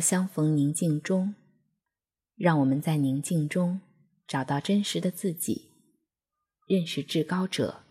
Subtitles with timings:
[0.00, 1.34] 相逢宁静中，
[2.36, 3.80] 让我们在宁静中
[4.26, 5.70] 找到真实的自己，
[6.66, 7.84] 认识至高者，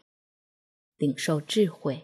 [0.98, 2.04] 领受智慧。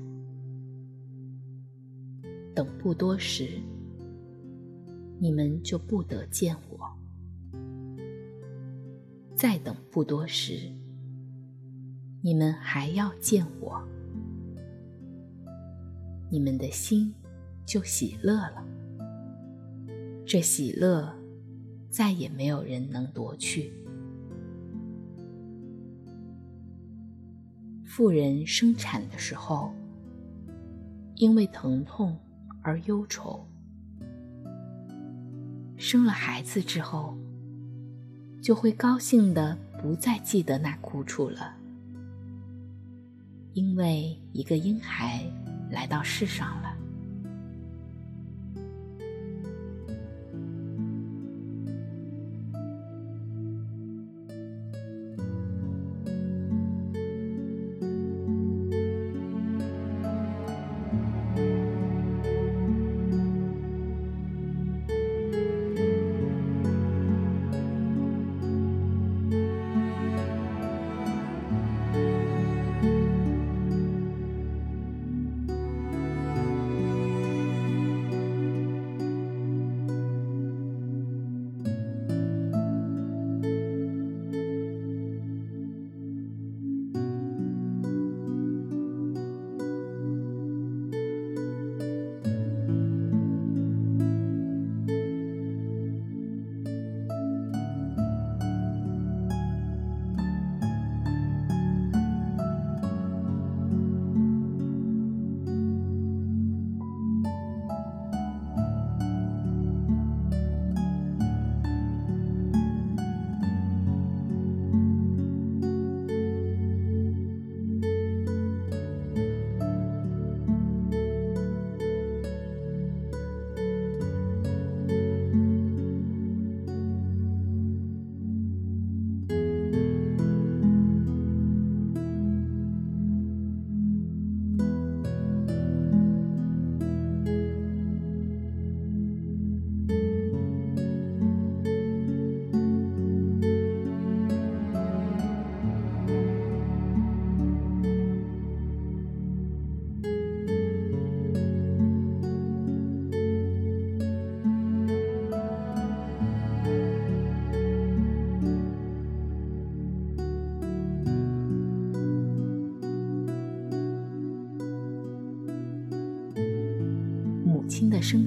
[2.54, 3.48] 等不多时，
[5.20, 6.78] 你们就不得见我；
[9.36, 10.70] 再等不多时，
[12.22, 13.82] 你们还要见我，
[16.30, 17.14] 你们的心
[17.66, 18.68] 就喜乐了。
[20.26, 21.10] 这喜乐，
[21.90, 23.72] 再也没有人能夺去。”
[27.96, 29.74] 妇人生产的时候，
[31.16, 32.20] 因为疼痛
[32.62, 33.48] 而忧愁；
[35.78, 37.18] 生了孩子之后，
[38.42, 41.56] 就会高兴的不再记得那苦楚了，
[43.54, 45.24] 因为一个婴孩
[45.72, 46.75] 来到世上了。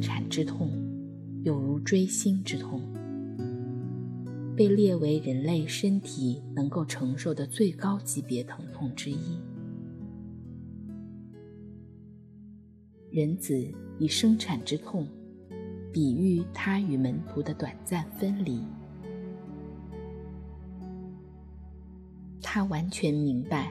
[0.09, 0.71] 产之痛，
[1.45, 2.81] 有如锥心之痛，
[4.57, 9.39] 被列为人类身体能够承受的最高级别疼痛之一。
[13.11, 13.55] 人子
[13.99, 15.07] 以生产之痛，
[15.93, 18.63] 比喻他与门徒的短暂分离。
[22.41, 23.71] 他完全明白，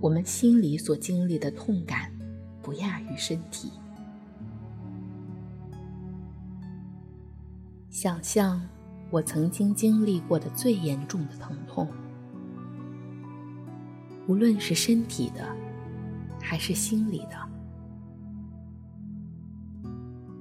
[0.00, 2.12] 我们心里所经历的痛感，
[2.60, 3.70] 不亚于身体。
[8.02, 8.58] 想象
[9.10, 11.86] 我曾经经历过的最严重的疼痛，
[14.26, 15.46] 无论是身体的，
[16.40, 17.36] 还是心里的。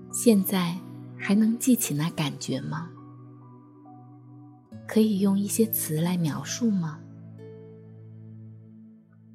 [0.09, 0.73] 现在
[1.17, 2.89] 还能记起那感觉吗？
[4.87, 6.97] 可以用一些词来描述吗？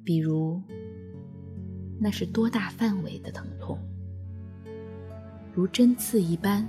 [0.03, 0.59] 比如，
[1.99, 3.77] 那是多大范围的疼痛？
[5.53, 6.67] 如针刺一般，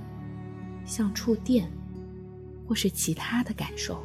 [0.87, 1.69] 像触电，
[2.65, 4.03] 或是其他的感受？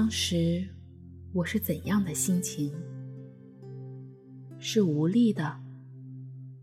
[0.00, 0.64] 当时
[1.32, 2.72] 我是怎样的心情？
[4.56, 5.60] 是无力的、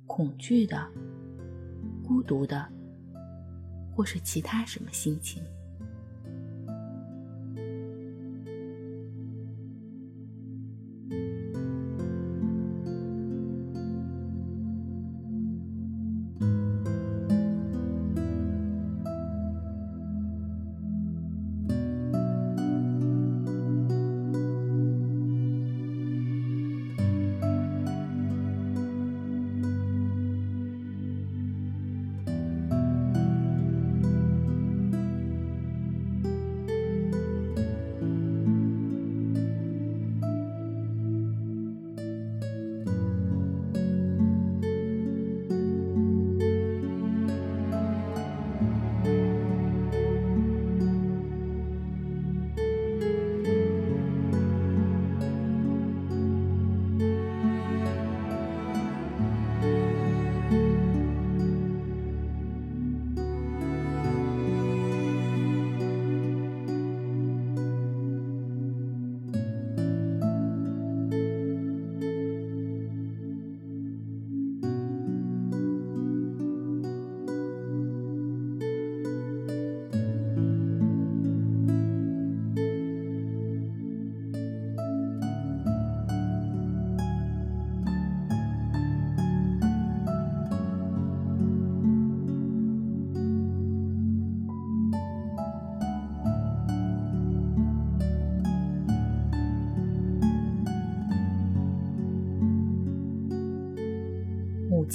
[0.07, 0.89] 恐惧的、
[2.01, 2.65] 孤独的，
[3.91, 5.44] 或是其他什么心情？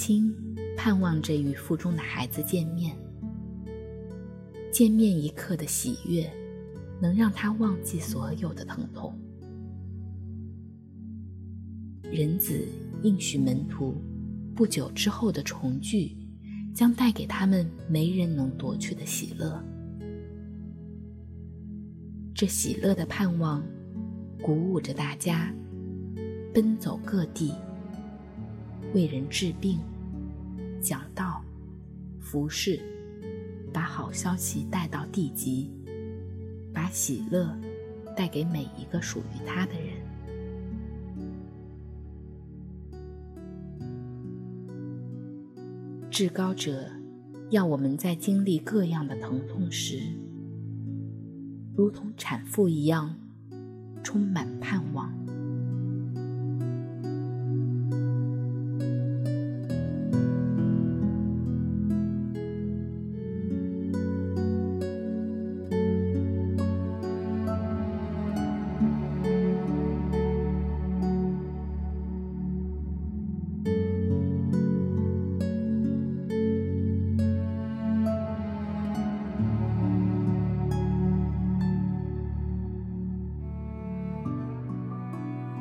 [0.03, 0.33] 亲
[0.75, 2.97] 盼望着与腹中的孩子见面，
[4.71, 6.27] 见面一刻的喜悦，
[6.99, 9.15] 能让他忘记所有的疼痛。
[12.11, 12.67] 人子
[13.03, 13.93] 应许门徒，
[14.55, 16.17] 不久之后的重聚，
[16.73, 19.63] 将带给他们没人能夺去的喜乐。
[22.33, 23.63] 这喜乐的盼望，
[24.41, 25.53] 鼓舞着大家，
[26.51, 27.53] 奔走各地。
[28.93, 29.79] 为人治病、
[30.81, 31.43] 讲道、
[32.19, 32.81] 服侍，
[33.71, 35.69] 把好消息带到地极，
[36.73, 37.55] 把喜乐
[38.17, 40.01] 带给每一个属于他的人。
[46.09, 46.89] 至高者
[47.51, 49.99] 要我们在经历各样的疼痛时，
[51.75, 53.15] 如同产妇一样，
[54.03, 55.20] 充满盼望。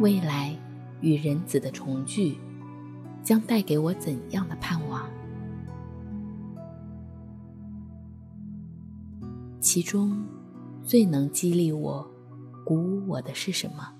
[0.00, 0.56] 未来
[1.02, 2.38] 与人子的重聚，
[3.22, 5.06] 将带给我怎样的盼望？
[9.60, 10.24] 其中
[10.82, 12.10] 最能激励我、
[12.64, 13.92] 鼓舞我的是什么？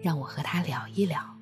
[0.00, 1.39] 让我和他聊一聊。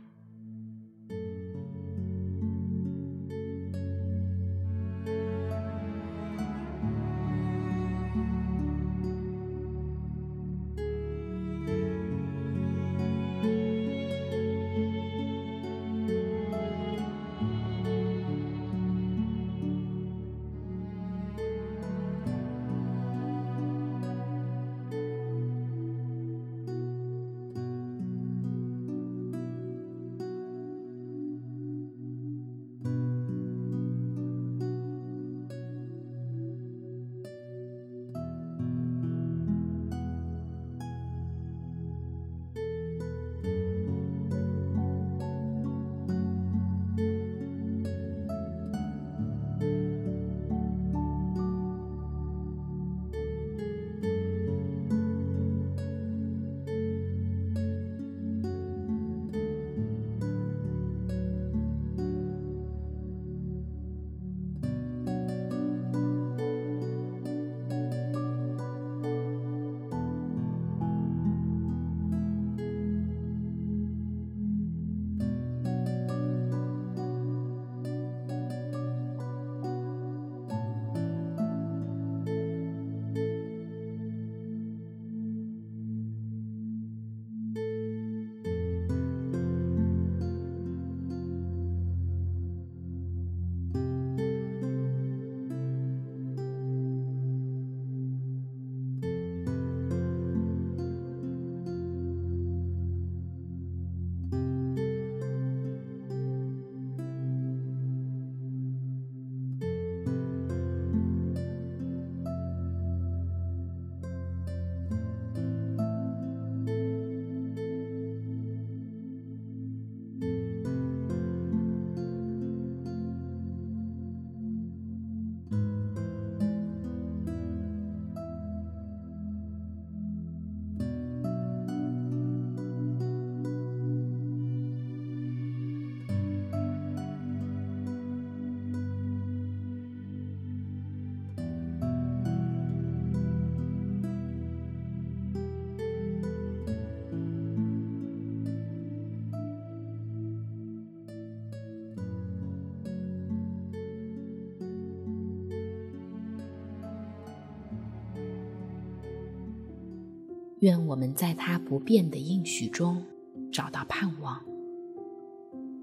[160.61, 163.05] 愿我们在他不变的应许中
[163.53, 164.43] 找到盼望，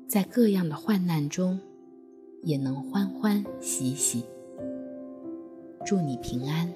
[0.05, 1.59] 在各样的患难中
[2.43, 4.23] 也能欢欢喜喜。
[5.85, 6.73] 祝你平安。